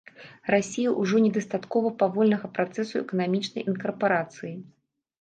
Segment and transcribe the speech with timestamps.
[0.53, 4.53] Расіі ўжо недастаткова павольнага працэсу эканамічнай інкарпарацыі.